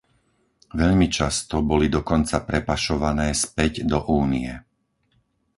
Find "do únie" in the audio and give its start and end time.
3.91-4.53